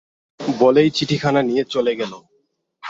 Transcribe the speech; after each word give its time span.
বলেই 0.59 0.89
চিঠিখানা 0.89 1.41
দিয়ে 1.43 1.63
চলে 1.65 1.93
গেল। 1.95 2.13